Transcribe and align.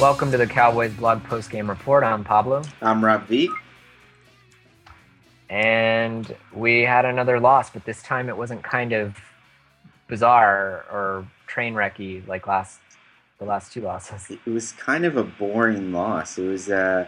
Welcome 0.00 0.30
to 0.30 0.38
the 0.38 0.46
Cowboys 0.46 0.94
blog 0.94 1.22
post 1.24 1.50
game 1.50 1.68
report. 1.68 2.04
I'm 2.04 2.24
Pablo. 2.24 2.62
I'm 2.80 3.04
Rob 3.04 3.26
V. 3.26 3.50
And 5.50 6.34
we 6.54 6.80
had 6.80 7.04
another 7.04 7.38
loss, 7.38 7.68
but 7.68 7.84
this 7.84 8.02
time 8.02 8.30
it 8.30 8.36
wasn't 8.38 8.62
kind 8.62 8.94
of 8.94 9.18
bizarre 10.08 10.86
or 10.90 11.28
train 11.46 11.74
wrecky 11.74 12.26
like 12.26 12.46
last 12.46 12.80
the 13.38 13.44
last 13.44 13.74
two 13.74 13.82
losses. 13.82 14.30
It 14.30 14.50
was 14.50 14.72
kind 14.72 15.04
of 15.04 15.18
a 15.18 15.22
boring 15.22 15.92
loss. 15.92 16.38
It 16.38 16.48
was 16.48 16.70
uh 16.70 17.06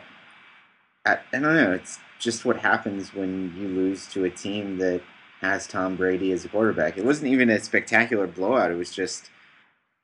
I, 1.06 1.12
I 1.32 1.38
don't 1.38 1.54
know, 1.54 1.72
it's 1.72 1.98
just 2.18 2.44
what 2.44 2.58
happens 2.58 3.14
when 3.14 3.54
you 3.56 3.68
lose 3.68 4.06
to 4.08 4.26
a 4.26 4.30
team 4.30 4.76
that 4.78 5.00
has 5.40 5.66
Tom 5.66 5.96
Brady 5.96 6.30
as 6.30 6.44
a 6.44 6.48
quarterback. 6.50 6.98
It 6.98 7.06
wasn't 7.06 7.32
even 7.32 7.48
a 7.48 7.58
spectacular 7.58 8.26
blowout. 8.26 8.70
It 8.70 8.76
was 8.76 8.90
just 8.92 9.30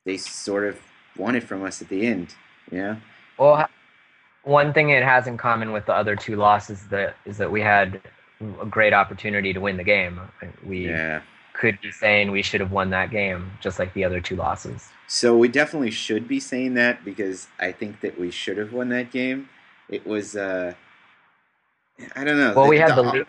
they 0.06 0.16
sort 0.16 0.64
of 0.64 0.78
won 1.18 1.36
it 1.36 1.42
from 1.42 1.62
us 1.62 1.82
at 1.82 1.90
the 1.90 2.06
end. 2.06 2.34
Yeah. 2.70 2.96
Well, 3.38 3.68
one 4.44 4.72
thing 4.72 4.90
it 4.90 5.02
has 5.02 5.26
in 5.26 5.36
common 5.36 5.72
with 5.72 5.86
the 5.86 5.94
other 5.94 6.16
two 6.16 6.36
losses 6.36 6.86
that 6.88 7.16
is 7.24 7.38
that 7.38 7.50
we 7.50 7.60
had 7.60 8.00
a 8.60 8.66
great 8.66 8.92
opportunity 8.92 9.52
to 9.52 9.60
win 9.60 9.76
the 9.76 9.84
game. 9.84 10.20
We 10.64 10.88
Yeah. 10.88 11.20
could 11.52 11.80
be 11.80 11.90
saying 11.90 12.30
we 12.30 12.42
should 12.42 12.60
have 12.60 12.70
won 12.72 12.90
that 12.90 13.10
game, 13.10 13.50
just 13.60 13.78
like 13.78 13.92
the 13.94 14.04
other 14.04 14.20
two 14.20 14.36
losses. 14.36 14.88
So 15.06 15.36
we 15.36 15.48
definitely 15.48 15.90
should 15.90 16.28
be 16.28 16.38
saying 16.40 16.74
that 16.74 17.04
because 17.04 17.48
I 17.58 17.72
think 17.72 18.00
that 18.00 18.18
we 18.18 18.30
should 18.30 18.58
have 18.58 18.72
won 18.72 18.88
that 18.90 19.10
game. 19.10 19.48
It 19.88 20.06
was 20.06 20.36
uh 20.36 20.74
I 22.14 22.22
don't 22.24 22.38
know. 22.38 22.54
Well, 22.54 22.68
we 22.68 22.78
had 22.78 22.94
the 22.94 23.02
lead. 23.02 23.26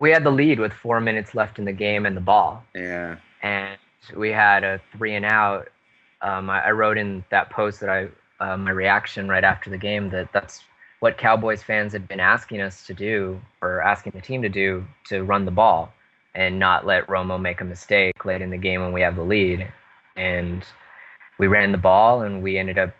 We 0.00 0.10
had 0.10 0.24
the 0.24 0.30
lead 0.30 0.58
with 0.60 0.72
four 0.72 1.00
minutes 1.00 1.34
left 1.34 1.58
in 1.58 1.64
the 1.64 1.72
game 1.72 2.04
and 2.06 2.16
the 2.16 2.20
ball, 2.20 2.64
Yeah. 2.74 3.16
and 3.42 3.78
we 4.14 4.30
had 4.30 4.62
a 4.64 4.80
three 4.96 5.14
and 5.14 5.24
out. 5.24 5.68
Um, 6.22 6.48
I, 6.50 6.66
I 6.66 6.70
wrote 6.70 6.98
in 6.98 7.24
that 7.30 7.50
post 7.50 7.80
that 7.80 7.90
I 7.90 8.08
uh, 8.38 8.56
my 8.56 8.70
reaction 8.70 9.28
right 9.28 9.44
after 9.44 9.70
the 9.70 9.78
game 9.78 10.10
that 10.10 10.28
that's 10.32 10.62
what 11.00 11.16
Cowboys 11.18 11.62
fans 11.62 11.92
had 11.92 12.08
been 12.08 12.20
asking 12.20 12.60
us 12.60 12.86
to 12.86 12.94
do 12.94 13.40
or 13.62 13.82
asking 13.82 14.12
the 14.14 14.20
team 14.20 14.42
to 14.42 14.48
do 14.48 14.84
to 15.08 15.22
run 15.22 15.44
the 15.44 15.50
ball 15.50 15.92
and 16.34 16.58
not 16.58 16.86
let 16.86 17.06
Romo 17.06 17.40
make 17.40 17.60
a 17.60 17.64
mistake 17.64 18.24
late 18.24 18.42
in 18.42 18.50
the 18.50 18.56
game 18.58 18.82
when 18.82 18.92
we 18.92 19.00
have 19.00 19.16
the 19.16 19.22
lead. 19.22 19.66
And 20.16 20.64
we 21.38 21.46
ran 21.46 21.72
the 21.72 21.78
ball 21.78 22.22
and 22.22 22.42
we 22.42 22.58
ended 22.58 22.78
up 22.78 22.94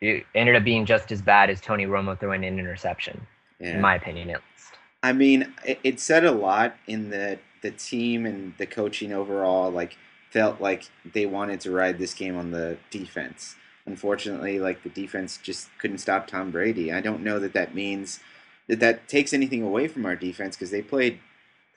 it 0.00 0.24
ended 0.34 0.56
up 0.56 0.64
being 0.64 0.84
just 0.84 1.10
as 1.10 1.22
bad 1.22 1.48
as 1.50 1.60
Tony 1.60 1.86
Romo 1.86 2.18
throwing 2.18 2.44
an 2.44 2.58
interception, 2.58 3.26
Yeah. 3.60 3.74
in 3.76 3.80
my 3.80 3.94
opinion 3.94 4.30
at 4.30 4.40
least. 4.52 4.74
I 5.02 5.12
mean, 5.12 5.52
it, 5.64 5.78
it 5.82 6.00
said 6.00 6.24
a 6.24 6.32
lot 6.32 6.76
in 6.86 7.10
the 7.10 7.38
the 7.62 7.70
team 7.70 8.26
and 8.26 8.52
the 8.58 8.66
coaching 8.66 9.12
overall. 9.12 9.70
Like, 9.70 9.96
felt 10.36 10.60
like 10.60 10.90
they 11.14 11.24
wanted 11.24 11.58
to 11.58 11.70
ride 11.70 11.96
this 11.96 12.12
game 12.12 12.36
on 12.36 12.50
the 12.50 12.76
defense. 12.90 13.56
Unfortunately, 13.86 14.60
like 14.60 14.82
the 14.82 14.90
defense 14.90 15.38
just 15.42 15.70
couldn't 15.78 15.96
stop 15.96 16.26
Tom 16.26 16.50
Brady. 16.50 16.92
I 16.92 17.00
don't 17.00 17.22
know 17.22 17.38
that 17.38 17.54
that 17.54 17.74
means 17.74 18.20
that 18.68 18.78
that 18.80 19.08
takes 19.08 19.32
anything 19.32 19.62
away 19.62 19.88
from 19.88 20.04
our 20.04 20.14
defense 20.14 20.54
because 20.54 20.70
they 20.70 20.82
played 20.82 21.20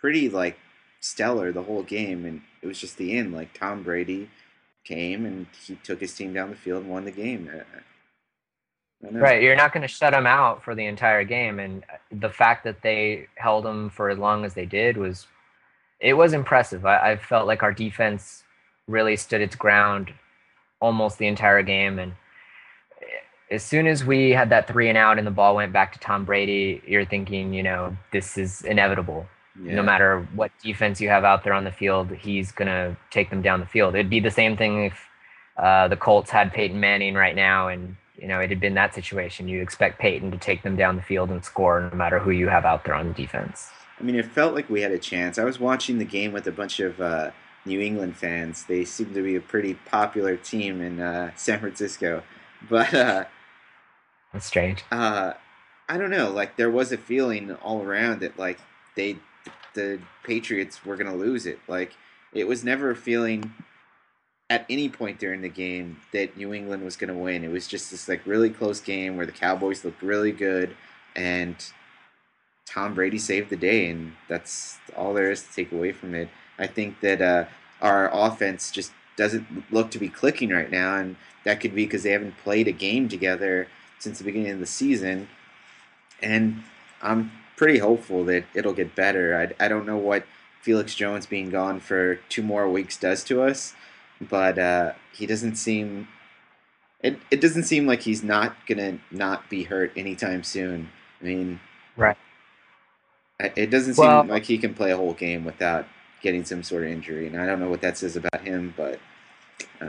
pretty 0.01 0.27
like 0.27 0.59
stellar 0.99 1.53
the 1.53 1.63
whole 1.63 1.83
game, 1.83 2.25
and 2.25 2.41
it 2.61 2.67
was 2.67 2.77
just 2.77 2.97
the 2.97 3.17
end. 3.17 3.33
Like 3.33 3.57
Tom 3.57 3.81
Brady 3.81 4.29
came 4.83 5.25
and 5.25 5.47
he 5.65 5.75
took 5.75 6.01
his 6.01 6.13
team 6.13 6.33
down 6.33 6.49
the 6.49 6.57
field 6.57 6.81
and 6.81 6.91
won 6.91 7.05
the 7.05 7.11
game. 7.11 7.49
Right, 9.01 9.41
you're 9.41 9.55
not 9.55 9.71
going 9.71 9.83
to 9.83 9.87
shut 9.87 10.11
them 10.11 10.27
out 10.27 10.65
for 10.65 10.75
the 10.75 10.85
entire 10.85 11.23
game, 11.23 11.59
and 11.59 11.85
the 12.11 12.29
fact 12.29 12.65
that 12.65 12.81
they 12.81 13.27
held 13.35 13.63
them 13.63 13.89
for 13.89 14.09
as 14.09 14.17
long 14.17 14.43
as 14.43 14.53
they 14.53 14.65
did 14.65 14.97
was, 14.97 15.27
it 16.01 16.15
was 16.15 16.33
impressive. 16.33 16.85
I, 16.85 17.11
I 17.11 17.15
felt 17.15 17.47
like 17.47 17.63
our 17.63 17.71
defense 17.71 18.43
really 18.89 19.15
stood 19.15 19.41
its 19.41 19.55
ground 19.55 20.13
almost 20.81 21.17
the 21.17 21.27
entire 21.27 21.61
game, 21.61 21.99
and 21.99 22.13
as 23.51 23.63
soon 23.63 23.87
as 23.87 24.05
we 24.05 24.31
had 24.31 24.49
that 24.49 24.67
three 24.67 24.89
and 24.89 24.97
out 24.97 25.17
and 25.17 25.25
the 25.25 25.31
ball 25.31 25.55
went 25.55 25.73
back 25.73 25.93
to 25.93 25.99
Tom 25.99 26.25
Brady, 26.25 26.81
you're 26.85 27.05
thinking, 27.05 27.53
you 27.53 27.63
know, 27.63 27.97
this 28.11 28.37
is 28.37 28.61
inevitable. 28.61 29.25
Yeah. 29.61 29.75
No 29.75 29.83
matter 29.83 30.27
what 30.35 30.51
defense 30.63 31.01
you 31.01 31.09
have 31.09 31.23
out 31.23 31.43
there 31.43 31.53
on 31.53 31.63
the 31.63 31.71
field, 31.71 32.11
he's 32.11 32.51
going 32.51 32.67
to 32.67 32.95
take 33.09 33.29
them 33.29 33.41
down 33.41 33.59
the 33.59 33.65
field. 33.65 33.95
It'd 33.95 34.09
be 34.09 34.19
the 34.19 34.31
same 34.31 34.55
thing 34.55 34.85
if 34.85 35.09
uh, 35.57 35.87
the 35.87 35.97
Colts 35.97 36.29
had 36.29 36.53
Peyton 36.53 36.79
Manning 36.79 37.15
right 37.15 37.35
now, 37.35 37.67
and 37.67 37.97
you 38.17 38.27
know 38.27 38.39
it 38.39 38.49
had 38.49 38.59
been 38.59 38.75
that 38.75 38.93
situation. 38.93 39.49
You 39.49 39.61
expect 39.61 39.99
Peyton 39.99 40.31
to 40.31 40.37
take 40.37 40.63
them 40.63 40.77
down 40.77 40.95
the 40.95 41.01
field 41.01 41.29
and 41.29 41.43
score, 41.43 41.81
no 41.81 41.97
matter 41.97 42.19
who 42.19 42.31
you 42.31 42.47
have 42.47 42.63
out 42.63 42.85
there 42.85 42.93
on 42.93 43.09
the 43.09 43.13
defense. 43.13 43.69
I 43.99 44.03
mean, 44.03 44.15
it 44.15 44.25
felt 44.25 44.55
like 44.55 44.69
we 44.69 44.81
had 44.81 44.91
a 44.91 44.99
chance. 44.99 45.37
I 45.37 45.43
was 45.43 45.59
watching 45.59 45.97
the 45.97 46.05
game 46.05 46.31
with 46.31 46.47
a 46.47 46.53
bunch 46.53 46.79
of 46.79 47.01
uh, 47.01 47.31
New 47.65 47.79
England 47.79 48.17
fans. 48.17 48.65
They 48.65 48.85
seem 48.85 49.13
to 49.13 49.23
be 49.23 49.35
a 49.35 49.41
pretty 49.41 49.73
popular 49.73 50.37
team 50.37 50.81
in 50.81 50.99
uh, 50.99 51.31
San 51.35 51.59
Francisco, 51.59 52.23
but 52.69 52.93
uh, 52.93 53.25
That's 54.33 54.45
strange. 54.45 54.83
uh, 54.91 55.33
I 55.87 55.97
don't 55.97 56.11
know. 56.11 56.29
Like 56.29 56.55
there 56.55 56.69
was 56.69 56.91
a 56.91 56.97
feeling 56.97 57.53
all 57.55 57.81
around 57.81 58.21
that 58.21 58.37
like 58.37 58.59
they, 58.95 59.17
the 59.73 59.99
Patriots 60.23 60.85
were 60.85 60.95
gonna 60.95 61.15
lose 61.15 61.45
it. 61.45 61.59
Like 61.67 61.93
it 62.33 62.47
was 62.47 62.63
never 62.63 62.91
a 62.91 62.95
feeling 62.95 63.53
at 64.51 64.65
any 64.69 64.89
point 64.89 65.19
during 65.19 65.41
the 65.41 65.49
game 65.49 65.97
that 66.13 66.37
New 66.37 66.53
England 66.53 66.83
was 66.83 66.95
gonna 66.95 67.13
win. 67.17 67.43
It 67.43 67.51
was 67.51 67.67
just 67.67 67.89
this 67.91 68.07
like 68.07 68.25
really 68.25 68.49
close 68.51 68.79
game 68.79 69.17
where 69.17 69.25
the 69.25 69.31
Cowboys 69.31 69.83
looked 69.83 70.01
really 70.01 70.31
good 70.31 70.75
and 71.15 71.55
Tom 72.67 72.93
Brady 72.93 73.17
saved 73.17 73.49
the 73.49 73.55
day, 73.57 73.89
and 73.89 74.13
that's 74.27 74.77
all 74.95 75.15
there 75.15 75.31
is 75.31 75.41
to 75.41 75.51
take 75.51 75.71
away 75.71 75.91
from 75.91 76.13
it. 76.13 76.29
I 76.59 76.67
think 76.67 76.99
that 76.99 77.21
uh, 77.21 77.45
our 77.81 78.09
offense 78.13 78.69
just 78.71 78.91
doesn't 79.15 79.71
look 79.71 79.89
to 79.91 79.99
be 79.99 80.09
clicking 80.09 80.49
right 80.49 80.69
now, 80.69 80.95
and 80.97 81.15
that 81.45 81.59
could 81.59 81.73
be 81.73 81.85
because 81.85 82.03
they 82.03 82.11
haven't 82.11 82.37
played 82.37 82.67
a 82.67 82.71
game 82.71 83.09
together 83.09 83.67
since 83.97 84.17
the 84.19 84.23
beginning 84.25 84.51
of 84.51 84.59
the 84.59 84.65
season. 84.65 85.29
And 86.21 86.63
I'm 87.01 87.31
pretty 87.57 87.79
hopeful 87.79 88.23
that 88.25 88.45
it'll 88.53 88.73
get 88.73 88.95
better. 88.95 89.55
I, 89.59 89.65
I 89.65 89.67
don't 89.67 89.85
know 89.85 89.97
what 89.97 90.25
Felix 90.61 90.93
Jones 90.95 91.25
being 91.25 91.49
gone 91.49 91.79
for 91.79 92.15
two 92.29 92.43
more 92.43 92.69
weeks 92.69 92.97
does 92.97 93.23
to 93.25 93.41
us, 93.41 93.73
but 94.21 94.57
uh, 94.59 94.93
he 95.13 95.25
doesn't 95.25 95.55
seem. 95.55 96.07
It, 97.01 97.17
it 97.31 97.39
doesn't 97.39 97.63
seem 97.63 97.87
like 97.87 98.01
he's 98.01 98.23
not 98.23 98.55
gonna 98.67 98.99
not 99.09 99.49
be 99.49 99.63
hurt 99.63 99.93
anytime 99.95 100.43
soon. 100.43 100.89
I 101.21 101.23
mean, 101.25 101.59
Right. 101.95 102.17
It 103.39 103.69
doesn't 103.69 103.93
seem 103.95 104.05
Well- 104.05 104.25
like 104.25 104.43
he 104.45 104.57
can 104.57 104.73
play 104.73 104.91
a 104.91 104.97
whole 104.97 105.13
game 105.13 105.45
without 105.45 105.87
getting 106.21 106.43
some 106.45 106.63
sort 106.63 106.83
of 106.83 106.89
injury, 106.89 107.27
and 107.27 107.39
I 107.39 107.45
don't 107.45 107.59
know 107.59 107.69
what 107.69 107.81
that 107.81 107.97
says 107.97 108.15
about 108.15 108.41
him, 108.41 108.73
but 108.75 108.99
uh, 109.81 109.87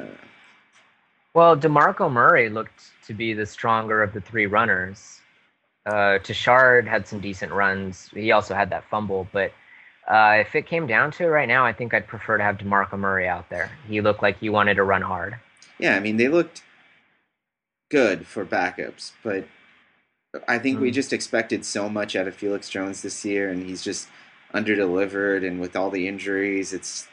Well, 1.35 1.57
DeMarco 1.57 2.11
Murray 2.11 2.49
looked 2.49 2.91
to 3.07 3.15
be 3.15 3.33
the 3.35 3.47
stronger 3.47 4.03
of 4.03 4.13
the 4.13 4.21
three 4.21 4.47
runners. 4.47 5.21
Uh, 5.87 6.19
Tashard 6.19 6.87
had 6.87 7.07
some 7.09 7.21
decent 7.21 7.53
runs. 7.53 8.11
He 8.15 8.33
also 8.33 8.55
had 8.55 8.71
that 8.71 8.85
fumble, 8.91 9.27
but 9.33 9.53
uh, 10.09 10.37
if 10.41 10.55
it 10.55 10.67
came 10.67 10.87
down 10.87 11.11
to 11.13 11.25
it 11.25 11.29
right 11.29 11.49
now, 11.49 11.65
I 11.65 11.73
think 11.73 11.95
I'd 11.95 12.07
prefer 12.07 12.37
to 12.39 12.45
have 12.45 12.59
DeMarco 12.59 12.99
Murray 12.99 13.29
out 13.29 13.49
there. 13.49 13.71
He 13.89 14.01
looked 14.01 14.23
like 14.23 14.39
he 14.39 14.49
wanted 14.51 14.75
to 14.75 14.83
run 14.83 15.03
hard. 15.03 15.37
yeah, 15.79 15.97
I 15.97 16.01
mean 16.01 16.17
they 16.17 16.29
looked 16.29 16.63
good 17.91 18.27
for 18.27 18.45
backups, 18.45 19.13
but 19.25 19.47
I 20.47 20.59
think 20.59 20.79
we 20.79 20.91
Mm. 20.91 20.95
just 20.95 21.13
expected 21.13 21.65
so 21.65 21.89
much 21.89 22.15
out 22.15 22.29
of 22.29 22.35
Felix 22.37 22.69
Jones 22.69 23.03
this 23.03 23.25
year, 23.25 23.51
and 23.51 23.67
he's 23.67 23.83
just 23.83 24.09
underdelivered, 24.55 25.47
and 25.47 25.61
with 25.61 25.77
all 25.77 25.91
the 25.91 26.09
injuries, 26.09 26.73
it's 26.73 27.09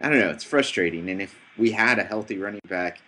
I 0.00 0.08
don't 0.08 0.18
know, 0.18 0.30
it's 0.30 0.44
frustrating. 0.44 1.08
And 1.08 1.22
if 1.22 1.38
we 1.56 1.70
had 1.70 1.98
a 1.98 2.04
healthy 2.04 2.36
running 2.36 2.60
back 2.68 3.00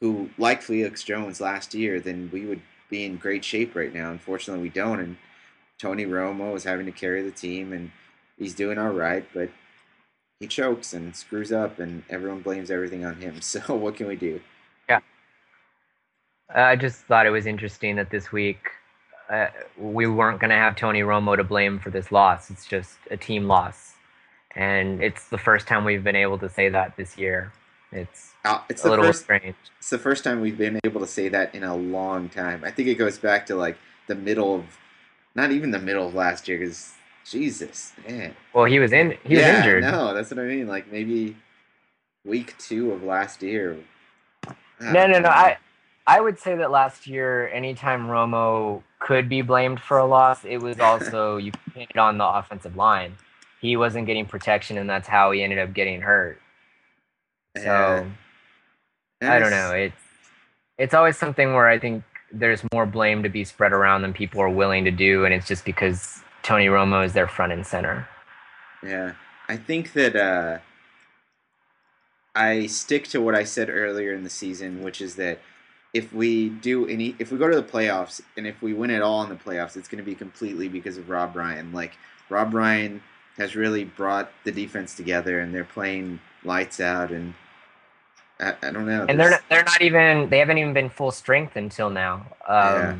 who, 0.00 0.30
like 0.36 0.62
Felix 0.62 1.04
Jones 1.04 1.40
last 1.40 1.74
year, 1.74 2.00
then 2.00 2.28
we 2.32 2.44
would 2.44 2.60
be 2.90 3.04
in 3.04 3.16
great 3.16 3.44
shape 3.44 3.74
right 3.76 3.94
now. 3.94 4.10
Unfortunately, 4.10 4.62
we 4.62 4.68
don't, 4.68 5.00
and 5.00 5.16
Tony 5.78 6.04
Romo 6.04 6.54
is 6.56 6.64
having 6.64 6.86
to 6.86 6.92
carry 6.92 7.22
the 7.22 7.30
team, 7.30 7.72
and 7.72 7.90
he's 8.36 8.54
doing 8.54 8.78
all 8.78 8.90
right, 8.90 9.26
but 9.32 9.48
he 10.40 10.48
chokes 10.48 10.92
and 10.92 11.14
screws 11.14 11.52
up, 11.52 11.78
and 11.78 12.02
everyone 12.10 12.40
blames 12.40 12.70
everything 12.70 13.04
on 13.04 13.16
him. 13.16 13.36
So 13.40 13.74
what 13.76 13.96
can 13.96 14.08
we 14.08 14.16
do? 14.16 14.40
Yeah, 14.88 15.00
I 16.52 16.74
just 16.76 17.04
thought 17.04 17.26
it 17.26 17.30
was 17.30 17.46
interesting 17.46 17.96
that 17.96 18.10
this 18.10 18.32
week 18.32 18.70
uh, 19.30 19.48
we 19.78 20.06
weren't 20.06 20.40
going 20.40 20.50
to 20.50 20.56
have 20.56 20.76
Tony 20.76 21.00
Romo 21.00 21.36
to 21.36 21.44
blame 21.44 21.78
for 21.78 21.90
this 21.90 22.12
loss. 22.12 22.50
It's 22.50 22.66
just 22.66 22.96
a 23.10 23.16
team 23.16 23.46
loss. 23.46 23.94
And 24.56 25.02
it's 25.02 25.28
the 25.28 25.38
first 25.38 25.66
time 25.66 25.84
we've 25.84 26.04
been 26.04 26.16
able 26.16 26.38
to 26.38 26.48
say 26.48 26.68
that 26.68 26.96
this 26.96 27.18
year. 27.18 27.52
It's 27.90 28.32
it's 28.68 28.82
a 28.82 28.84
the 28.84 28.90
little 28.90 29.04
first. 29.06 29.22
strange. 29.22 29.54
It's 29.78 29.90
the 29.90 29.98
first 29.98 30.24
time 30.24 30.40
we've 30.40 30.58
been 30.58 30.80
able 30.84 31.00
to 31.00 31.06
say 31.06 31.28
that 31.28 31.54
in 31.54 31.64
a 31.64 31.74
long 31.76 32.28
time. 32.28 32.62
I 32.64 32.70
think 32.70 32.88
it 32.88 32.96
goes 32.96 33.18
back 33.18 33.46
to 33.46 33.54
like 33.54 33.76
the 34.06 34.14
middle 34.14 34.54
of, 34.56 34.64
not 35.34 35.52
even 35.52 35.70
the 35.70 35.78
middle 35.78 36.06
of 36.06 36.14
last 36.14 36.48
year, 36.48 36.58
because 36.58 36.92
Jesus, 37.24 37.92
man. 38.06 38.34
Well, 38.52 38.64
he 38.64 38.78
was 38.78 38.92
in. 38.92 39.16
He 39.24 39.34
was 39.34 39.44
yeah, 39.44 39.58
injured. 39.58 39.82
No, 39.84 40.12
that's 40.12 40.30
what 40.30 40.40
I 40.40 40.44
mean. 40.44 40.66
Like 40.66 40.90
maybe 40.90 41.36
week 42.24 42.56
two 42.58 42.92
of 42.92 43.02
last 43.02 43.42
year. 43.42 43.78
I 44.46 44.54
No, 44.80 44.92
don't 44.92 45.10
no, 45.12 45.18
no. 45.20 45.28
I, 45.28 45.56
I 46.06 46.20
would 46.20 46.38
say 46.38 46.56
that 46.56 46.70
last 46.70 47.06
year, 47.06 47.48
anytime 47.48 48.08
Romo 48.08 48.82
could 49.04 49.28
be 49.28 49.42
blamed 49.42 49.80
for 49.80 49.98
a 49.98 50.06
loss, 50.06 50.44
it 50.44 50.58
was 50.58 50.80
also 50.80 51.36
you 51.36 51.52
pinned 51.74 51.90
it 51.90 51.98
on 51.98 52.16
the 52.16 52.26
offensive 52.26 52.74
line. 52.74 53.14
He 53.60 53.76
wasn't 53.76 54.06
getting 54.06 54.24
protection, 54.24 54.78
and 54.78 54.88
that's 54.88 55.06
how 55.06 55.30
he 55.30 55.42
ended 55.42 55.58
up 55.58 55.74
getting 55.74 56.00
hurt. 56.00 56.40
So 57.56 57.62
Yeah. 59.22 59.32
I 59.32 59.38
don't 59.38 59.50
know. 59.50 59.72
It's 59.72 59.96
it's 60.78 60.94
always 60.94 61.16
something 61.16 61.54
where 61.54 61.68
I 61.68 61.78
think 61.78 62.02
there's 62.32 62.62
more 62.72 62.86
blame 62.86 63.22
to 63.22 63.28
be 63.28 63.44
spread 63.44 63.72
around 63.72 64.02
than 64.02 64.12
people 64.12 64.40
are 64.40 64.48
willing 64.48 64.84
to 64.86 64.90
do, 64.90 65.24
and 65.24 65.34
it's 65.34 65.46
just 65.46 65.64
because 65.64 66.22
Tony 66.42 66.66
Romo 66.66 67.04
is 67.04 67.12
their 67.12 67.28
front 67.28 67.52
and 67.52 67.66
center. 67.66 68.08
Yeah, 68.82 69.12
I 69.48 69.56
think 69.56 69.92
that 69.92 70.16
uh, 70.16 70.58
I 72.34 72.66
stick 72.66 73.06
to 73.08 73.20
what 73.20 73.34
I 73.34 73.44
said 73.44 73.68
earlier 73.68 74.12
in 74.14 74.24
the 74.24 74.30
season, 74.30 74.82
which 74.82 75.00
is 75.00 75.16
that 75.16 75.40
if 75.94 76.12
we 76.12 76.48
do 76.48 76.86
any, 76.88 77.14
if 77.20 77.30
we 77.30 77.38
go 77.38 77.48
to 77.48 77.54
the 77.54 77.62
playoffs 77.62 78.20
and 78.36 78.46
if 78.46 78.60
we 78.60 78.74
win 78.74 78.90
it 78.90 79.00
all 79.00 79.22
in 79.22 79.28
the 79.28 79.36
playoffs, 79.36 79.76
it's 79.76 79.86
going 79.86 80.02
to 80.02 80.04
be 80.04 80.16
completely 80.16 80.68
because 80.68 80.98
of 80.98 81.08
Rob 81.08 81.36
Ryan. 81.36 81.72
Like 81.72 81.92
Rob 82.28 82.52
Ryan 82.52 83.00
has 83.38 83.54
really 83.54 83.84
brought 83.84 84.30
the 84.42 84.52
defense 84.52 84.94
together, 84.94 85.40
and 85.40 85.54
they're 85.54 85.64
playing 85.64 86.18
lights 86.42 86.80
out. 86.80 87.12
And 87.12 87.32
I, 88.40 88.54
I 88.60 88.70
don't 88.70 88.86
know. 88.86 89.06
And 89.08 89.18
they're 89.18 89.30
not, 89.30 89.42
they're 89.48 89.64
not 89.64 89.80
even 89.80 90.28
they 90.28 90.40
haven't 90.40 90.58
even 90.58 90.72
been 90.72 90.90
full 90.90 91.12
strength 91.12 91.54
until 91.54 91.90
now. 91.90 92.26
Um, 92.46 92.74
yeah. 92.74 92.96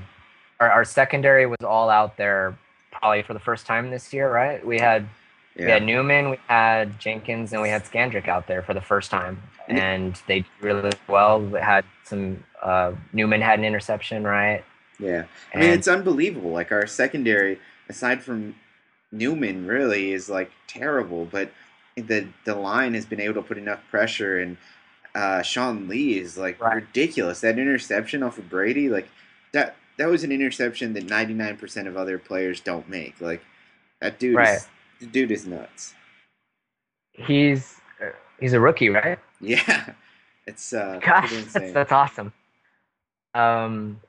our, 0.60 0.70
our 0.70 0.84
secondary 0.84 1.46
was 1.46 1.58
all 1.66 1.90
out 1.90 2.16
there 2.16 2.56
probably 2.92 3.22
for 3.22 3.34
the 3.34 3.40
first 3.40 3.66
time 3.66 3.90
this 3.90 4.12
year, 4.12 4.32
right? 4.32 4.64
We 4.64 4.78
had 4.78 5.08
yeah. 5.56 5.64
we 5.64 5.70
had 5.70 5.84
Newman, 5.84 6.30
we 6.30 6.38
had 6.48 6.98
Jenkins, 6.98 7.52
and 7.52 7.62
we 7.62 7.68
had 7.68 7.84
Scandrick 7.84 8.28
out 8.28 8.46
there 8.46 8.62
for 8.62 8.74
the 8.74 8.80
first 8.80 9.10
time, 9.10 9.42
and 9.68 10.20
they 10.26 10.40
did 10.40 10.50
really 10.60 10.92
well. 11.08 11.40
We 11.40 11.60
had 11.60 11.84
some 12.04 12.44
uh, 12.62 12.92
Newman 13.12 13.40
had 13.40 13.58
an 13.58 13.64
interception, 13.64 14.24
right? 14.24 14.64
Yeah, 14.98 15.24
I 15.54 15.58
mean 15.58 15.70
it's 15.70 15.88
unbelievable. 15.88 16.50
Like 16.50 16.72
our 16.72 16.86
secondary, 16.86 17.58
aside 17.88 18.22
from 18.22 18.54
Newman, 19.12 19.66
really 19.66 20.12
is 20.12 20.28
like 20.28 20.50
terrible, 20.66 21.24
but 21.24 21.50
the 21.96 22.28
the 22.44 22.54
line 22.54 22.94
has 22.94 23.06
been 23.06 23.20
able 23.20 23.34
to 23.34 23.42
put 23.42 23.58
enough 23.58 23.80
pressure, 23.90 24.38
and 24.40 24.56
uh, 25.14 25.42
Sean 25.42 25.88
Lee 25.88 26.18
is 26.18 26.36
like 26.36 26.60
right. 26.60 26.76
ridiculous. 26.76 27.40
That 27.40 27.58
interception 27.58 28.22
off 28.22 28.38
of 28.38 28.48
Brady, 28.48 28.88
like 28.88 29.08
that 29.52 29.76
that 29.98 30.08
was 30.08 30.24
an 30.24 30.32
interception 30.32 30.92
that 30.94 31.04
ninety 31.04 31.34
nine 31.34 31.56
percent 31.56 31.88
of 31.88 31.96
other 31.96 32.18
players 32.18 32.60
don't 32.60 32.88
make. 32.88 33.20
Like 33.20 33.42
that 34.00 34.18
dude 34.18 34.36
right. 34.36 34.56
is 34.56 34.68
the 35.00 35.06
dude 35.06 35.30
is 35.30 35.46
nuts. 35.46 35.94
He's 37.12 37.80
uh, 38.02 38.10
he's 38.40 38.52
a 38.52 38.60
rookie, 38.60 38.90
right? 38.90 39.18
Yeah, 39.40 39.92
it's 40.46 40.72
uh, 40.72 41.00
gosh, 41.02 41.32
that's, 41.52 41.72
that's 41.72 41.92
awesome. 41.92 42.32
Um, 43.34 44.00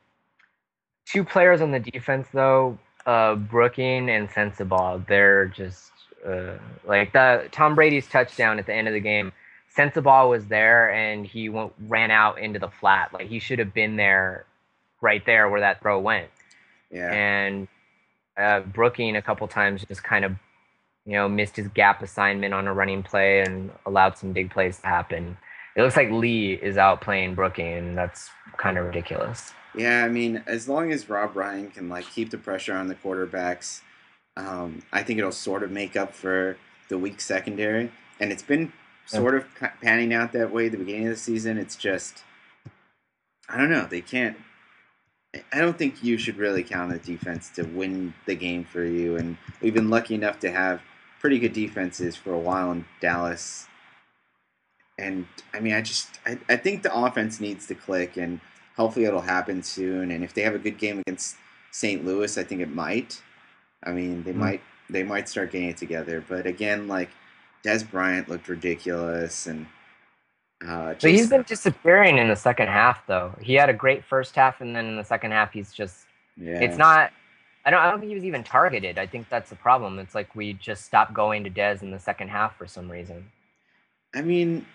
two 1.05 1.23
players 1.23 1.61
on 1.61 1.71
the 1.71 1.79
defense 1.79 2.27
though, 2.33 2.77
uh, 3.05 3.35
Brooking 3.35 4.09
and 4.09 4.29
Sensabaugh. 4.29 5.05
They're 5.07 5.47
just 5.47 5.91
uh, 6.25 6.53
like 6.85 7.13
the 7.13 7.47
Tom 7.51 7.75
Brady's 7.75 8.07
touchdown 8.07 8.59
at 8.59 8.65
the 8.65 8.73
end 8.73 8.87
of 8.87 8.93
the 8.93 8.99
game. 8.99 9.31
Sensabaugh 9.75 10.29
was 10.29 10.47
there 10.47 10.91
and 10.91 11.25
he 11.25 11.49
went, 11.49 11.73
ran 11.87 12.09
out 12.09 12.39
into 12.39 12.59
the 12.59 12.69
flat. 12.69 13.13
Like 13.13 13.27
he 13.27 13.39
should 13.39 13.59
have 13.59 13.73
been 13.73 13.97
there, 13.97 14.45
right 15.01 15.25
there 15.25 15.49
where 15.49 15.59
that 15.59 15.81
throw 15.81 15.99
went. 15.99 16.29
Yeah. 16.91 17.11
And 17.11 17.67
uh, 18.37 18.61
Brooking 18.61 19.15
a 19.17 19.21
couple 19.21 19.47
times 19.47 19.83
just 19.85 20.03
kind 20.03 20.25
of 20.25 20.33
you 21.05 21.13
know, 21.13 21.29
missed 21.29 21.55
his 21.55 21.67
gap 21.69 22.01
assignment 22.01 22.53
on 22.53 22.67
a 22.67 22.73
running 22.73 23.03
play 23.03 23.41
and 23.41 23.71
allowed 23.85 24.17
some 24.17 24.31
big 24.33 24.51
plays 24.51 24.79
to 24.79 24.87
happen. 24.87 25.37
It 25.75 25.81
looks 25.81 25.97
like 25.97 26.09
Lee 26.09 26.53
is 26.53 26.77
out 26.77 27.01
playing 27.01 27.35
Brooking, 27.35 27.73
and 27.73 27.97
that's 27.97 28.29
kind 28.57 28.77
of 28.77 28.85
ridiculous. 28.85 29.53
Yeah, 29.75 30.05
I 30.05 30.09
mean, 30.09 30.41
as 30.47 30.69
long 30.69 30.91
as 30.91 31.09
Rob 31.09 31.35
Ryan 31.35 31.69
can 31.69 31.89
like 31.89 32.09
keep 32.09 32.29
the 32.29 32.37
pressure 32.37 32.73
on 32.73 32.87
the 32.87 32.95
quarterbacks, 32.95 33.81
um, 34.37 34.81
I 34.91 35.03
think 35.03 35.19
it'll 35.19 35.31
sort 35.31 35.63
of 35.63 35.71
make 35.71 35.95
up 35.95 36.13
for 36.13 36.57
the 36.89 36.97
weak 36.97 37.19
secondary. 37.19 37.91
And 38.19 38.31
it's 38.31 38.43
been 38.43 38.71
sort 39.05 39.35
of 39.35 39.45
panning 39.81 40.13
out 40.13 40.31
that 40.31 40.51
way 40.51 40.67
at 40.67 40.71
the 40.71 40.77
beginning 40.77 41.07
of 41.07 41.13
the 41.13 41.19
season. 41.19 41.57
It's 41.57 41.75
just, 41.75 42.23
I 43.49 43.57
don't 43.57 43.69
know. 43.69 43.85
They 43.85 44.01
can't. 44.01 44.37
I 45.51 45.59
don't 45.59 45.77
think 45.77 46.01
you 46.01 46.17
should 46.17 46.37
really 46.37 46.63
count 46.63 46.93
on 46.93 46.97
the 46.97 46.99
defense 46.99 47.49
to 47.51 47.63
win 47.63 48.13
the 48.25 48.35
game 48.35 48.63
for 48.63 48.85
you. 48.85 49.17
And 49.17 49.37
we've 49.61 49.73
been 49.73 49.89
lucky 49.89 50.15
enough 50.15 50.39
to 50.39 50.51
have 50.51 50.81
pretty 51.25 51.39
good 51.39 51.53
defenses 51.53 52.15
for 52.15 52.33
a 52.33 52.37
while 52.37 52.71
in 52.71 52.85
Dallas. 53.01 53.65
And 54.99 55.25
I 55.55 55.59
mean, 55.59 55.73
I 55.73 55.81
just 55.81 56.19
I, 56.23 56.37
I 56.47 56.55
think 56.55 56.83
the 56.83 56.95
offense 56.95 57.39
needs 57.39 57.65
to 57.65 57.73
click, 57.73 58.15
and 58.15 58.39
hopefully 58.77 59.05
it'll 59.05 59.21
happen 59.21 59.63
soon. 59.63 60.11
And 60.11 60.23
if 60.23 60.35
they 60.35 60.43
have 60.43 60.53
a 60.53 60.59
good 60.59 60.77
game 60.77 60.99
against 60.99 61.37
St. 61.71 62.05
Louis, 62.05 62.37
I 62.37 62.43
think 62.43 62.61
it 62.61 62.69
might. 62.69 63.23
I 63.83 63.91
mean, 63.91 64.21
they 64.21 64.29
mm-hmm. 64.29 64.39
might 64.39 64.61
they 64.87 65.01
might 65.01 65.27
start 65.27 65.51
getting 65.51 65.69
it 65.69 65.77
together. 65.77 66.23
But 66.29 66.45
again, 66.45 66.87
like 66.87 67.09
Dez 67.65 67.89
Bryant 67.89 68.29
looked 68.29 68.47
ridiculous, 68.47 69.47
and 69.47 69.65
uh, 70.63 70.91
just, 70.91 71.01
but 71.01 71.09
he's 71.09 71.29
been 71.31 71.41
disappearing 71.41 72.19
in 72.19 72.27
the 72.27 72.35
second 72.35 72.67
half, 72.67 73.03
though. 73.07 73.33
He 73.41 73.55
had 73.55 73.71
a 73.71 73.73
great 73.73 74.05
first 74.05 74.35
half, 74.35 74.61
and 74.61 74.75
then 74.75 74.85
in 74.85 74.95
the 74.95 75.03
second 75.03 75.31
half, 75.31 75.53
he's 75.53 75.73
just. 75.73 76.05
Yeah. 76.37 76.59
It's 76.61 76.77
not 76.77 77.11
I 77.65 77.71
don't. 77.71 77.79
I 77.79 77.89
don't 77.89 77.99
think 77.99 78.09
he 78.09 78.15
was 78.15 78.25
even 78.25 78.43
targeted. 78.43 78.99
I 78.99 79.07
think 79.07 79.27
that's 79.29 79.49
the 79.49 79.55
problem. 79.55 79.97
It's 79.97 80.13
like 80.13 80.35
we 80.35 80.53
just 80.53 80.85
stopped 80.85 81.13
going 81.13 81.43
to 81.43 81.49
Dez 81.49 81.81
in 81.81 81.91
the 81.91 81.99
second 81.99 82.27
half 82.27 82.55
for 82.57 82.67
some 82.67 82.91
reason. 82.91 83.31
I 84.13 84.21
mean, 84.21 84.65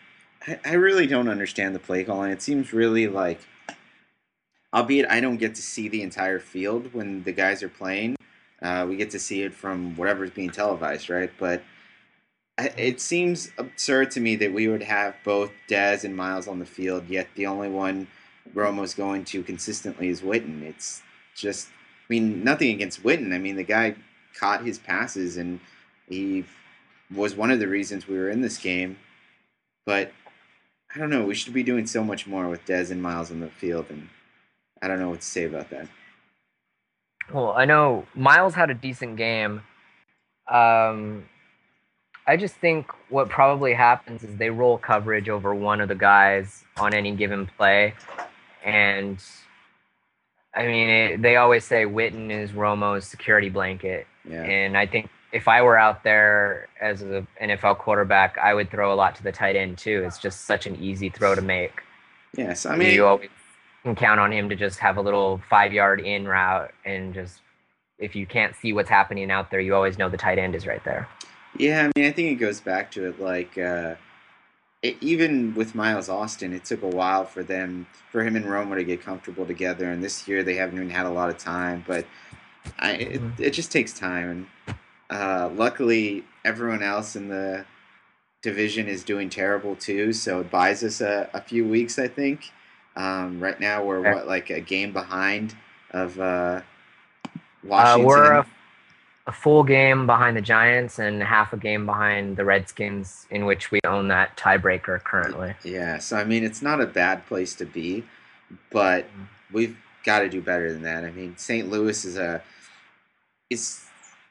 I, 0.46 0.58
I 0.64 0.72
really 0.74 1.06
don't 1.06 1.28
understand 1.28 1.74
the 1.74 1.78
play 1.78 2.02
calling. 2.02 2.32
It 2.32 2.42
seems 2.42 2.72
really 2.72 3.06
like, 3.06 3.40
albeit 4.74 5.08
I 5.08 5.20
don't 5.20 5.36
get 5.36 5.54
to 5.54 5.62
see 5.62 5.88
the 5.88 6.02
entire 6.02 6.40
field 6.40 6.92
when 6.92 7.22
the 7.22 7.32
guys 7.32 7.62
are 7.62 7.68
playing. 7.68 8.16
Uh, 8.60 8.86
we 8.88 8.96
get 8.96 9.10
to 9.10 9.18
see 9.18 9.42
it 9.42 9.54
from 9.54 9.96
whatever's 9.96 10.30
being 10.30 10.50
televised, 10.50 11.08
right? 11.08 11.30
But 11.38 11.62
it 12.58 13.00
seems 13.00 13.50
absurd 13.56 14.10
to 14.12 14.20
me 14.20 14.36
that 14.36 14.52
we 14.52 14.68
would 14.68 14.82
have 14.82 15.14
both 15.24 15.50
Dez 15.68 16.04
and 16.04 16.14
Miles 16.14 16.46
on 16.46 16.58
the 16.58 16.66
field, 16.66 17.08
yet 17.08 17.28
the 17.36 17.46
only 17.46 17.68
one 17.68 18.06
Romo's 18.52 18.94
going 18.94 19.24
to 19.26 19.42
consistently 19.42 20.08
is 20.08 20.20
Witten. 20.20 20.62
It's 20.62 21.02
just 21.34 21.68
mean, 22.10 22.44
nothing 22.44 22.70
against 22.70 23.02
Witten. 23.02 23.32
I 23.32 23.38
mean, 23.38 23.56
the 23.56 23.64
guy 23.64 23.94
caught 24.38 24.64
his 24.64 24.78
passes 24.78 25.36
and 25.36 25.60
he 26.08 26.44
was 27.14 27.34
one 27.34 27.50
of 27.50 27.60
the 27.60 27.68
reasons 27.68 28.06
we 28.06 28.18
were 28.18 28.28
in 28.28 28.40
this 28.42 28.58
game. 28.58 28.98
But 29.86 30.12
I 30.94 30.98
don't 30.98 31.10
know. 31.10 31.24
We 31.24 31.34
should 31.34 31.54
be 31.54 31.62
doing 31.62 31.86
so 31.86 32.02
much 32.02 32.26
more 32.26 32.48
with 32.48 32.64
Dez 32.66 32.90
and 32.90 33.02
Miles 33.02 33.30
on 33.30 33.40
the 33.40 33.48
field, 33.48 33.86
and 33.90 34.08
I 34.82 34.88
don't 34.88 34.98
know 34.98 35.10
what 35.10 35.20
to 35.20 35.26
say 35.26 35.44
about 35.44 35.70
that. 35.70 35.86
Well, 37.32 37.52
I 37.52 37.64
know 37.64 38.06
Miles 38.14 38.54
had 38.54 38.70
a 38.70 38.74
decent 38.74 39.16
game. 39.16 39.62
Um, 40.48 41.28
I 42.26 42.36
just 42.36 42.56
think 42.56 42.90
what 43.08 43.28
probably 43.28 43.72
happens 43.72 44.24
is 44.24 44.36
they 44.36 44.50
roll 44.50 44.78
coverage 44.78 45.28
over 45.28 45.54
one 45.54 45.80
of 45.80 45.88
the 45.88 45.94
guys 45.94 46.64
on 46.76 46.92
any 46.92 47.12
given 47.12 47.46
play, 47.46 47.94
and 48.64 49.22
I 50.54 50.66
mean, 50.66 50.88
it, 50.88 51.22
they 51.22 51.36
always 51.36 51.64
say 51.64 51.84
Witten 51.84 52.30
is 52.30 52.52
Romo's 52.52 53.06
security 53.06 53.48
blanket, 53.48 54.06
yeah. 54.28 54.42
and 54.42 54.76
I 54.76 54.86
think 54.86 55.08
if 55.32 55.46
I 55.46 55.62
were 55.62 55.78
out 55.78 56.02
there 56.02 56.68
as 56.80 57.02
an 57.02 57.26
NFL 57.40 57.78
quarterback, 57.78 58.36
I 58.38 58.52
would 58.54 58.70
throw 58.70 58.92
a 58.92 58.96
lot 58.96 59.14
to 59.16 59.22
the 59.22 59.30
tight 59.30 59.54
end 59.54 59.78
too. 59.78 60.02
It's 60.04 60.18
just 60.18 60.46
such 60.46 60.66
an 60.66 60.76
easy 60.76 61.08
throw 61.08 61.34
to 61.34 61.42
make. 61.42 61.82
Yes, 62.36 62.66
I 62.66 62.76
mean 62.76 62.94
you 62.94 63.06
always 63.06 63.28
can 63.84 63.94
count 63.94 64.20
on 64.20 64.32
him 64.32 64.48
to 64.48 64.56
just 64.56 64.78
have 64.80 64.96
a 64.96 65.00
little 65.00 65.40
five 65.48 65.72
yard 65.72 66.00
in 66.00 66.26
route, 66.26 66.72
and 66.84 67.14
just 67.14 67.40
if 67.98 68.16
you 68.16 68.26
can't 68.26 68.56
see 68.56 68.72
what's 68.72 68.90
happening 68.90 69.30
out 69.30 69.50
there, 69.50 69.60
you 69.60 69.74
always 69.74 69.98
know 69.98 70.08
the 70.08 70.16
tight 70.16 70.38
end 70.38 70.54
is 70.54 70.66
right 70.66 70.84
there. 70.84 71.08
Yeah, 71.56 71.82
I 71.94 71.98
mean, 71.98 72.08
I 72.08 72.12
think 72.12 72.30
it 72.30 72.36
goes 72.36 72.60
back 72.60 72.90
to 72.92 73.06
it 73.06 73.20
like. 73.20 73.56
Uh, 73.56 73.94
it, 74.82 74.96
even 75.00 75.54
with 75.54 75.74
Miles 75.74 76.08
Austin, 76.08 76.52
it 76.52 76.64
took 76.64 76.82
a 76.82 76.88
while 76.88 77.24
for 77.24 77.42
them, 77.42 77.86
for 78.10 78.24
him 78.24 78.36
and 78.36 78.46
Romo 78.46 78.76
to 78.76 78.84
get 78.84 79.02
comfortable 79.02 79.46
together. 79.46 79.90
And 79.90 80.02
this 80.02 80.26
year, 80.26 80.42
they 80.42 80.56
haven't 80.56 80.76
even 80.76 80.90
had 80.90 81.06
a 81.06 81.10
lot 81.10 81.28
of 81.28 81.38
time. 81.38 81.84
But 81.86 82.06
I, 82.78 82.92
it, 82.92 83.20
mm-hmm. 83.20 83.42
it 83.42 83.50
just 83.50 83.70
takes 83.70 83.92
time. 83.92 84.46
And 84.68 84.76
uh, 85.10 85.50
luckily, 85.54 86.24
everyone 86.44 86.82
else 86.82 87.16
in 87.16 87.28
the 87.28 87.66
division 88.42 88.88
is 88.88 89.04
doing 89.04 89.28
terrible 89.28 89.76
too. 89.76 90.12
So 90.12 90.40
it 90.40 90.50
buys 90.50 90.82
us 90.82 91.00
a, 91.00 91.28
a 91.34 91.42
few 91.42 91.66
weeks, 91.66 91.98
I 91.98 92.08
think. 92.08 92.50
Um, 92.96 93.40
right 93.40 93.58
now, 93.60 93.84
we're 93.84 94.14
what 94.14 94.26
like 94.26 94.50
a 94.50 94.60
game 94.60 94.92
behind 94.92 95.56
of 95.90 96.18
uh, 96.18 96.62
Washington. 97.62 98.04
Uh, 98.04 98.08
we're 98.08 98.32
a 98.32 98.46
a 99.30 99.32
full 99.32 99.62
game 99.62 100.06
behind 100.06 100.36
the 100.36 100.40
Giants 100.40 100.98
and 100.98 101.22
half 101.22 101.52
a 101.52 101.56
game 101.56 101.86
behind 101.86 102.36
the 102.36 102.44
Redskins, 102.44 103.28
in 103.30 103.46
which 103.46 103.70
we 103.70 103.78
own 103.84 104.08
that 104.08 104.36
tiebreaker 104.36 105.02
currently. 105.04 105.54
Yeah, 105.62 105.98
so 105.98 106.16
I 106.16 106.24
mean, 106.24 106.42
it's 106.42 106.60
not 106.60 106.80
a 106.80 106.86
bad 106.86 107.24
place 107.26 107.54
to 107.56 107.64
be, 107.64 108.02
but 108.70 109.06
we've 109.52 109.76
got 110.04 110.20
to 110.20 110.28
do 110.28 110.40
better 110.40 110.72
than 110.72 110.82
that. 110.82 111.04
I 111.04 111.12
mean, 111.12 111.36
St. 111.36 111.70
Louis 111.70 112.04
is 112.04 112.18
a 112.18 112.42
is 113.50 113.86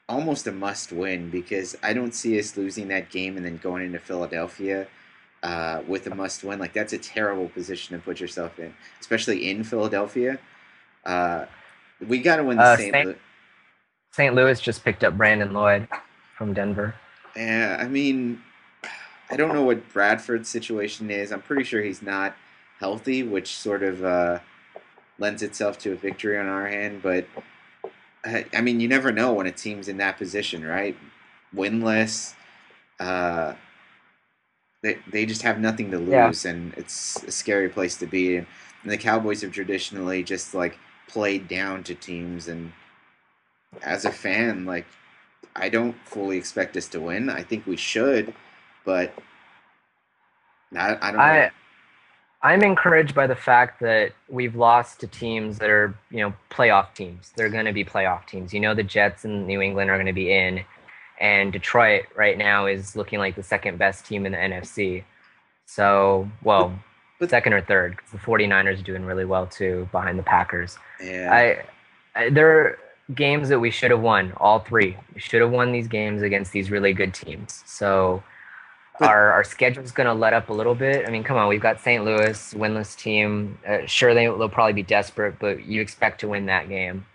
almost 0.06 0.46
a 0.46 0.52
must 0.52 0.92
win 0.92 1.30
because 1.30 1.78
I 1.82 1.94
don't 1.94 2.14
see 2.14 2.38
us 2.38 2.54
losing 2.58 2.88
that 2.88 3.10
game 3.10 3.38
and 3.38 3.46
then 3.46 3.56
going 3.56 3.86
into 3.86 3.98
Philadelphia. 3.98 4.86
Uh, 5.42 5.80
with 5.88 6.06
a 6.06 6.14
must 6.14 6.44
win, 6.44 6.58
like 6.58 6.74
that's 6.74 6.92
a 6.92 6.98
terrible 6.98 7.48
position 7.48 7.96
to 7.96 8.04
put 8.04 8.20
yourself 8.20 8.58
in, 8.58 8.74
especially 9.00 9.48
in 9.48 9.64
Philadelphia. 9.64 10.38
Uh, 11.06 11.46
we 12.06 12.18
got 12.18 12.36
to 12.36 12.44
win 12.44 12.58
the 12.58 12.62
uh, 12.62 12.76
St. 12.76 13.06
Louis. 13.06 13.16
St. 14.12 14.34
Louis 14.34 14.60
just 14.60 14.84
picked 14.84 15.04
up 15.04 15.16
Brandon 15.16 15.52
Lloyd 15.52 15.88
from 16.36 16.52
Denver. 16.52 16.94
Yeah, 17.36 17.76
I 17.80 17.86
mean, 17.86 18.42
I 19.30 19.36
don't 19.36 19.54
know 19.54 19.62
what 19.62 19.88
Bradford's 19.92 20.48
situation 20.48 21.10
is. 21.10 21.30
I'm 21.30 21.42
pretty 21.42 21.64
sure 21.64 21.80
he's 21.80 22.02
not 22.02 22.34
healthy, 22.80 23.22
which 23.22 23.56
sort 23.56 23.82
of 23.82 24.04
uh, 24.04 24.40
lends 25.18 25.42
itself 25.42 25.78
to 25.80 25.92
a 25.92 25.96
victory 25.96 26.38
on 26.38 26.46
our 26.46 26.66
hand. 26.66 27.02
But 27.02 27.26
I 28.24 28.60
mean, 28.60 28.80
you 28.80 28.88
never 28.88 29.12
know 29.12 29.32
when 29.32 29.46
a 29.46 29.52
team's 29.52 29.88
in 29.88 29.98
that 29.98 30.18
position, 30.18 30.64
right? 30.64 30.96
Winless, 31.54 32.34
uh, 32.98 33.54
they 34.82 34.98
they 35.10 35.26
just 35.26 35.42
have 35.42 35.60
nothing 35.60 35.90
to 35.92 35.98
lose, 35.98 36.44
yeah. 36.44 36.50
and 36.50 36.74
it's 36.74 37.22
a 37.24 37.30
scary 37.30 37.68
place 37.68 37.96
to 37.98 38.06
be. 38.06 38.36
And, 38.36 38.46
and 38.82 38.90
the 38.90 38.98
Cowboys 38.98 39.42
have 39.42 39.52
traditionally 39.52 40.24
just 40.24 40.54
like 40.54 40.78
played 41.06 41.48
down 41.48 41.84
to 41.84 41.94
teams, 41.94 42.48
and 42.48 42.72
as 43.82 44.04
a 44.04 44.12
fan, 44.12 44.64
like 44.64 44.86
I 45.56 45.68
don't 45.68 45.96
fully 46.04 46.36
expect 46.36 46.76
us 46.76 46.88
to 46.88 47.00
win. 47.00 47.28
I 47.28 47.42
think 47.42 47.66
we 47.66 47.76
should, 47.76 48.32
but 48.84 49.12
I, 50.76 50.96
I 51.00 51.10
don't. 51.10 51.20
I, 51.20 51.50
I'm 52.42 52.62
encouraged 52.62 53.14
by 53.14 53.26
the 53.26 53.34
fact 53.34 53.80
that 53.80 54.12
we've 54.28 54.56
lost 54.56 55.00
to 55.00 55.06
teams 55.06 55.58
that 55.58 55.68
are, 55.68 55.94
you 56.10 56.20
know, 56.20 56.32
playoff 56.50 56.94
teams. 56.94 57.32
They're 57.36 57.50
going 57.50 57.66
to 57.66 57.72
be 57.72 57.84
playoff 57.84 58.26
teams. 58.26 58.54
You 58.54 58.60
know, 58.60 58.74
the 58.74 58.82
Jets 58.82 59.24
and 59.24 59.46
New 59.46 59.60
England 59.60 59.90
are 59.90 59.96
going 59.96 60.06
to 60.06 60.12
be 60.12 60.32
in, 60.32 60.64
and 61.20 61.52
Detroit 61.52 62.06
right 62.16 62.38
now 62.38 62.66
is 62.66 62.96
looking 62.96 63.18
like 63.18 63.36
the 63.36 63.42
second 63.42 63.78
best 63.78 64.06
team 64.06 64.24
in 64.24 64.32
the 64.32 64.38
NFC. 64.38 65.04
So, 65.66 66.30
well, 66.42 66.68
but, 67.18 67.26
but, 67.26 67.30
second 67.30 67.52
or 67.52 67.60
third 67.60 67.98
the 68.10 68.18
49ers 68.18 68.80
are 68.80 68.82
doing 68.82 69.04
really 69.04 69.26
well 69.26 69.46
too 69.46 69.88
behind 69.92 70.18
the 70.18 70.22
Packers. 70.22 70.78
Yeah. 71.02 71.30
I, 72.14 72.20
I 72.20 72.30
there 72.30 72.78
games 73.14 73.48
that 73.48 73.60
we 73.60 73.70
should 73.70 73.90
have 73.90 74.00
won, 74.00 74.32
all 74.36 74.60
three. 74.60 74.96
We 75.14 75.20
should 75.20 75.40
have 75.40 75.50
won 75.50 75.72
these 75.72 75.88
games 75.88 76.22
against 76.22 76.52
these 76.52 76.70
really 76.70 76.92
good 76.92 77.14
teams. 77.14 77.62
So 77.66 78.22
but, 78.98 79.08
our 79.08 79.32
our 79.32 79.44
schedule's 79.44 79.92
going 79.92 80.06
to 80.06 80.14
let 80.14 80.32
up 80.34 80.50
a 80.50 80.52
little 80.52 80.74
bit. 80.74 81.08
I 81.08 81.10
mean, 81.10 81.24
come 81.24 81.36
on, 81.36 81.48
we've 81.48 81.60
got 81.60 81.80
St. 81.80 82.04
Louis, 82.04 82.54
winless 82.54 82.96
team. 82.96 83.58
Uh, 83.66 83.86
sure, 83.86 84.14
they, 84.14 84.26
they'll 84.26 84.48
probably 84.48 84.74
be 84.74 84.82
desperate, 84.82 85.38
but 85.38 85.64
you 85.64 85.80
expect 85.80 86.20
to 86.20 86.28
win 86.28 86.46
that 86.46 86.68
game. 86.68 87.06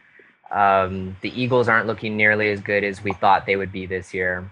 Um, 0.52 1.16
the 1.22 1.30
Eagles 1.40 1.68
aren't 1.68 1.88
looking 1.88 2.18
nearly 2.18 2.50
as 2.50 2.60
good 2.60 2.84
as 2.84 3.04
we 3.04 3.14
thought 3.14 3.46
they 3.46 3.56
would 3.56 3.72
be 3.72 3.86
this 3.86 4.14
year. 4.14 4.50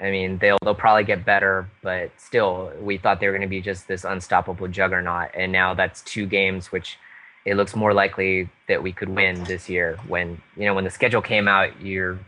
I 0.00 0.10
mean, 0.10 0.38
they'll 0.38 0.58
they'll 0.62 0.74
probably 0.74 1.04
get 1.04 1.24
better, 1.24 1.68
but 1.82 2.10
still, 2.18 2.72
we 2.80 2.98
thought 2.98 3.20
they 3.20 3.26
were 3.26 3.32
going 3.32 3.42
to 3.42 3.48
be 3.48 3.60
just 3.60 3.88
this 3.88 4.04
unstoppable 4.04 4.68
juggernaut, 4.68 5.30
and 5.34 5.52
now 5.52 5.74
that's 5.74 6.02
two 6.02 6.26
games 6.26 6.70
which 6.70 6.98
it 7.44 7.56
looks 7.56 7.74
more 7.74 7.92
likely 7.92 8.48
that 8.68 8.82
we 8.82 8.92
could 8.92 9.08
win 9.08 9.42
this 9.44 9.68
year. 9.68 9.98
When 10.06 10.40
you 10.56 10.66
know 10.66 10.74
when 10.74 10.84
the 10.84 10.90
schedule 10.90 11.22
came 11.22 11.48
out, 11.48 11.80
you're 11.80 12.18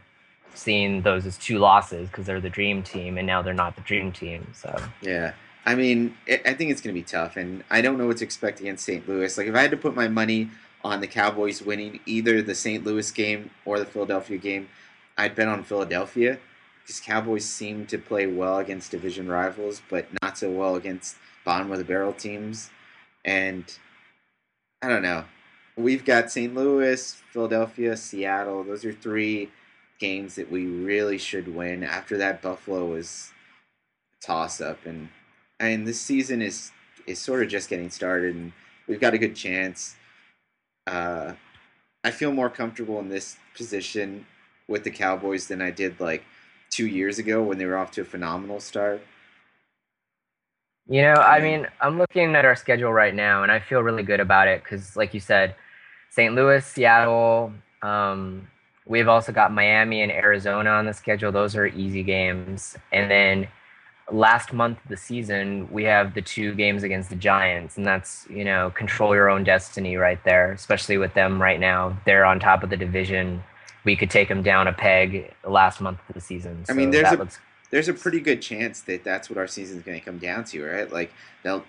seeing 0.55 1.03
those 1.03 1.27
as 1.27 1.37
two 1.39 1.59
losses 1.59 2.09
because 2.09 2.27
they're 2.27 2.41
the 2.41 2.51
dream 2.51 2.83
team, 2.83 3.19
and 3.19 3.27
now 3.27 3.43
they're 3.43 3.55
not 3.55 3.77
the 3.77 3.83
dream 3.83 4.13
team. 4.13 4.47
So 4.55 4.77
yeah, 5.03 5.33
I 5.65 5.75
mean, 5.75 6.17
I 6.29 6.55
think 6.55 6.71
it's 6.71 6.81
going 6.81 6.95
to 6.95 7.01
be 7.01 7.03
tough, 7.03 7.37
and 7.37 7.65
I 7.71 7.81
don't 7.81 7.99
know 7.99 8.07
what 8.07 8.19
to 8.19 8.25
expect 8.25 8.61
against 8.61 8.85
St. 8.85 9.09
Louis. 9.09 9.37
Like 9.37 9.47
if 9.47 9.55
I 9.55 9.63
had 9.63 9.71
to 9.71 9.77
put 9.77 9.95
my 9.95 10.09
money 10.09 10.51
on 10.83 11.01
the 11.01 11.07
Cowboys 11.07 11.63
winning 11.63 12.01
either 12.07 12.43
the 12.43 12.55
St. 12.55 12.85
Louis 12.85 13.11
game 13.11 13.51
or 13.65 13.79
the 13.79 13.87
Philadelphia 13.87 14.37
game, 14.37 14.69
I'd 15.17 15.35
bet 15.35 15.49
on 15.49 15.63
Philadelphia 15.63 16.39
because 16.83 17.01
Cowboys 17.01 17.47
seem 17.47 17.87
to 17.87 17.97
play 17.97 18.27
well 18.27 18.59
against 18.59 18.91
division 18.91 19.29
rivals, 19.29 19.81
but 19.89 20.07
not 20.23 20.37
so 20.37 20.51
well 20.51 20.77
against 20.77 21.17
bottom 21.45 21.73
of 21.73 21.79
the 21.79 21.85
barrel 21.85 22.13
teams. 22.13 22.71
And 23.25 23.65
I 24.85 24.89
don't 24.89 25.03
know. 25.03 25.25
We've 25.79 26.05
got 26.05 26.31
St. 26.31 26.55
Louis, 26.55 27.15
Philadelphia, 27.33 27.97
Seattle. 27.97 28.65
Those 28.65 28.85
are 28.85 28.93
three 28.93 29.51
games 29.99 30.35
that 30.35 30.51
we 30.51 30.67
really 30.67 31.17
should 31.17 31.55
win. 31.55 31.83
After 31.83 32.19
that, 32.19 32.43
Buffalo 32.43 32.85
was 32.85 33.33
a 34.13 34.27
toss 34.27 34.61
up, 34.61 34.85
and 34.85 35.09
I 35.59 35.71
mean 35.71 35.85
this 35.85 35.99
season 35.99 36.43
is 36.43 36.71
is 37.07 37.19
sort 37.19 37.43
of 37.43 37.49
just 37.49 37.71
getting 37.71 37.89
started, 37.89 38.37
and 38.37 38.53
we've 38.87 39.01
got 39.01 39.15
a 39.15 39.19
good 39.19 39.35
chance. 39.35 39.97
Uh, 40.87 41.33
I 42.05 42.11
feel 42.11 42.31
more 42.31 42.51
comfortable 42.51 43.01
in 43.01 43.09
this 43.09 43.39
position 43.57 44.27
with 44.69 44.85
the 44.85 44.91
Cowboys 44.91 45.47
than 45.47 45.63
I 45.63 45.71
did 45.71 45.99
like 45.99 46.25
two 46.69 46.87
years 46.87 47.19
ago 47.19 47.43
when 47.43 47.57
they 47.57 47.65
were 47.65 47.79
off 47.79 47.91
to 47.93 48.03
a 48.03 48.05
phenomenal 48.05 48.61
start. 48.61 49.01
You 50.89 51.03
know, 51.03 51.15
I 51.15 51.41
mean, 51.41 51.67
I'm 51.81 51.99
looking 51.99 52.35
at 52.37 52.45
our 52.45 52.55
schedule 52.57 52.93
right 52.93 53.15
now, 53.15 53.43
and 53.43 53.51
I 53.51 53.59
feel 53.59 53.81
really 53.81 54.03
good 54.03 54.21
about 54.21 54.49
it 54.49 54.63
because, 54.63 54.97
like 54.97 55.15
you 55.15 55.21
said, 55.21 55.55
St. 56.11 56.35
Louis, 56.35 56.65
Seattle. 56.65 57.53
Um, 57.83 58.49
we've 58.87 59.09
also 59.09 59.33
got 59.33 59.51
Miami 59.53 60.03
and 60.03 60.13
Arizona 60.13 60.71
on 60.71 60.85
the 60.85 60.93
schedule. 60.93 61.33
Those 61.33 61.57
are 61.57 61.67
easy 61.67 62.03
games. 62.03 62.77
And 62.93 63.11
then 63.11 63.49
last 64.13 64.53
month 64.53 64.79
of 64.85 64.91
the 64.91 64.97
season, 64.97 65.69
we 65.71 65.85
have 65.85 66.13
the 66.13 66.21
two 66.21 66.55
games 66.55 66.83
against 66.83 67.09
the 67.09 67.17
Giants, 67.17 67.79
and 67.79 67.87
that's 67.87 68.27
you 68.29 68.45
know 68.45 68.71
control 68.71 69.15
your 69.15 69.31
own 69.31 69.43
destiny 69.43 69.97
right 69.97 70.23
there. 70.25 70.53
Especially 70.53 70.99
with 70.99 71.15
them 71.15 71.41
right 71.41 71.61
now, 71.61 71.97
they're 72.05 72.27
on 72.27 72.39
top 72.39 72.63
of 72.63 72.69
the 72.69 72.77
division. 72.77 73.43
We 73.85 73.97
could 73.97 74.11
take 74.11 74.29
them 74.29 74.43
down 74.43 74.67
a 74.67 74.73
peg 74.73 75.33
last 75.49 75.81
month 75.81 75.99
of 76.09 76.15
the 76.15 76.21
season. 76.21 76.65
So 76.67 76.73
I 76.73 76.77
mean, 76.77 76.91
there's 76.91 77.11
a 77.11 77.17
looks- 77.17 77.39
there's 77.75 77.89
a 77.89 77.93
pretty 77.93 78.21
good 78.21 78.41
chance 78.41 78.83
that 78.83 79.03
that's 79.03 79.29
what 79.29 79.37
our 79.37 79.49
season 79.49 79.79
is 79.79 79.83
going 79.83 79.99
to 79.99 80.05
come 80.05 80.19
down 80.19 80.45
to, 80.45 80.65
right? 80.65 80.93
Like 80.93 81.13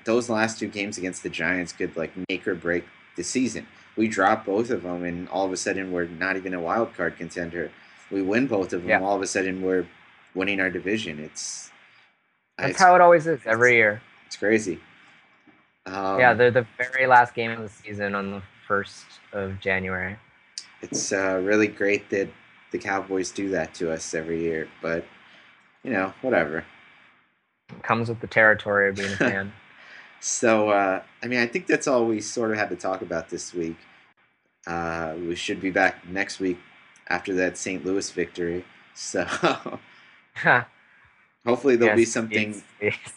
those 0.04 0.30
last 0.30 0.60
two 0.60 0.68
games 0.68 1.00
against 1.00 1.24
the 1.24 1.32
Giants 1.32 1.74
could 1.74 1.98
like 1.98 2.12
make 2.30 2.48
or 2.48 2.54
break 2.54 2.86
the 3.16 3.24
season. 3.24 3.66
We 3.96 4.08
drop 4.08 4.46
both 4.46 4.70
of 4.70 4.84
them, 4.84 5.04
and 5.04 5.28
all 5.30 5.48
of 5.48 5.52
a 5.52 5.58
sudden 5.58 5.92
we're 5.92 6.06
not 6.06 6.36
even 6.36 6.54
a 6.54 6.62
wild 6.62 6.94
card 6.94 7.18
contender. 7.18 7.72
We 8.12 8.22
win 8.22 8.46
both 8.46 8.72
of 8.72 8.82
them, 8.82 8.90
yeah. 8.90 9.02
all 9.02 9.16
of 9.16 9.24
a 9.24 9.26
sudden 9.26 9.64
we're 9.64 9.88
winning 10.36 10.60
our 10.60 10.70
division. 10.70 11.18
It's 11.18 11.72
that's 12.60 12.72
it's, 12.72 12.80
how 12.80 12.94
it 12.94 13.02
always 13.02 13.26
is 13.26 13.40
every 13.48 13.74
year. 13.74 14.00
It's 14.28 14.36
crazy. 14.36 14.80
Um, 15.88 16.20
yeah, 16.20 16.36
they're 16.36 16.52
the 16.52 16.68
very 16.78 17.08
last 17.08 17.34
game 17.34 17.50
of 17.50 17.62
the 17.64 17.70
season 17.70 18.14
on 18.14 18.30
the 18.30 18.44
first 18.68 19.06
of 19.34 19.60
January. 19.60 20.18
It's 20.84 21.12
uh, 21.12 21.42
really 21.44 21.68
great 21.68 22.12
that 22.12 22.30
the 22.72 22.78
Cowboys 22.78 23.32
do 23.32 23.50
that 23.50 23.74
to 23.76 23.92
us 23.92 24.14
every 24.14 24.44
year, 24.44 24.68
but 24.84 25.04
you 25.86 25.92
know, 25.92 26.13
whatever. 26.24 26.65
Comes 27.84 28.10
with 28.10 28.20
the 28.20 28.27
territory 28.27 28.89
of 28.89 28.96
being 28.96 29.13
a 29.13 29.15
fan. 29.18 29.54
so, 30.20 30.70
uh, 30.70 31.04
I 31.22 31.27
mean, 31.27 31.39
I 31.39 31.46
think 31.46 31.68
that's 31.68 31.88
all 31.88 32.06
we 32.06 32.22
sort 32.22 32.51
of 32.51 32.58
had 32.58 32.70
to 32.70 32.75
talk 32.75 33.01
about 33.04 33.30
this 33.30 33.54
week. 33.54 33.77
Uh, 34.65 35.13
we 35.18 35.36
should 35.36 35.62
be 35.62 35.70
back 35.70 36.08
next 36.08 36.39
week 36.39 36.58
after 37.08 37.36
that 37.36 37.56
St. 37.56 37.86
Louis 37.86 38.10
victory. 38.12 38.65
So, 38.96 39.25
hopefully 41.46 41.75
there'll 41.75 41.98
yes, 41.98 41.98
be 41.98 42.06
something. 42.06 42.54
Yes, 42.54 42.63
yes. 42.82 43.13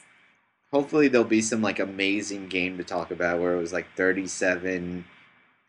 Hopefully 0.70 1.08
there'll 1.08 1.26
be 1.26 1.40
some 1.40 1.62
like 1.62 1.78
amazing 1.78 2.48
game 2.48 2.76
to 2.76 2.84
talk 2.84 3.10
about 3.10 3.40
where 3.40 3.54
it 3.54 3.60
was 3.60 3.72
like 3.72 3.87
37. 3.96 5.06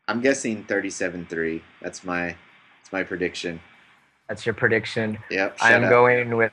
I'm 0.10 0.20
guessing 0.20 0.66
37-3. 0.66 1.62
That's 1.82 2.04
my 2.04 2.36
that's 2.82 2.92
my 2.92 3.04
prediction. 3.04 3.62
That's 4.28 4.46
your 4.46 4.56
prediction. 4.56 5.20
Yep. 5.32 5.58
I'm 5.62 5.84
going 5.84 6.36
with 6.36 6.52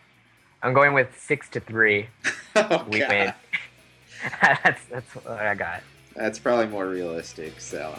I'm 0.66 0.72
going 0.72 0.94
with 0.94 1.16
six 1.16 1.48
to 1.50 1.60
three. 1.60 2.08
oh, 2.56 2.84
we 2.90 2.98
God. 2.98 3.08
win. 3.08 3.34
that's 4.42 4.84
that's 4.86 5.14
what 5.14 5.28
I 5.38 5.54
got. 5.54 5.80
That's 6.16 6.40
probably 6.40 6.66
more 6.66 6.88
realistic. 6.88 7.60
So 7.60 7.96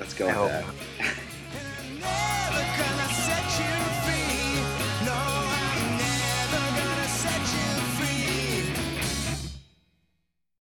let's 0.00 0.12
go 0.12 0.26
with 0.26 0.66
that. 0.98 2.34